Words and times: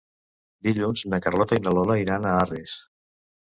Dilluns 0.67 1.03
na 1.11 1.19
Carlota 1.27 1.61
i 1.61 1.63
na 1.67 1.75
Lola 1.79 1.99
iran 2.07 2.29
a 2.29 2.35
Arres. 2.41 2.77